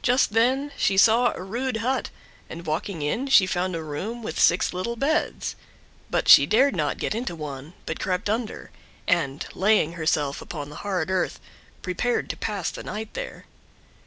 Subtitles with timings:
[0.00, 2.08] Just then she saw a rude hut,
[2.48, 5.54] and walking in she found a room with six little beds,
[6.08, 8.70] but she dared not get into one, but crept under,
[9.06, 11.38] and, laying herself upon the hard earth,
[11.82, 13.44] prepared to pass the night there.